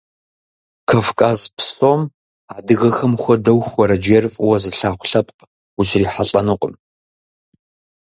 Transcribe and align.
Кавказ 0.89 1.39
псом 1.55 2.01
адыгэхэм 2.55 3.13
хуэдэу 3.21 3.59
хуэрэджейр 3.67 4.25
фӀыуэ 4.33 4.57
зылъагъу 4.61 5.07
лъэпкъ 5.09 5.41
ущрихьэлӀэнукъым. 5.79 6.73